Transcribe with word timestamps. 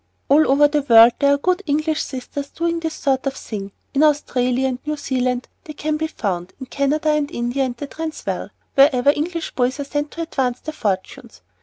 All 0.29 0.49
over 0.49 0.67
the 0.67 0.81
world 0.81 1.11
there 1.19 1.31
are 1.35 1.37
good 1.37 1.61
English 1.67 2.01
sisters 2.01 2.49
doing 2.49 2.79
this 2.79 2.95
sort 2.95 3.27
of 3.27 3.35
thing. 3.35 3.71
In 3.93 4.01
Australia 4.01 4.67
and 4.67 4.79
New 4.83 4.97
Zealand 4.97 5.47
they 5.65 5.73
are 5.73 5.91
to 5.91 5.91
be 5.91 6.07
found, 6.07 6.53
in 6.59 6.65
Canada, 6.65 7.09
and 7.09 7.29
India, 7.29 7.63
and 7.65 7.77
the 7.77 7.85
Transvaal, 7.85 8.49
wherever 8.73 9.11
English 9.11 9.53
boys 9.53 9.79
are 9.79 9.83
sent 9.83 10.09
to 10.09 10.23
advance 10.23 10.59
their 10.61 10.73
fortunes. 10.73 11.43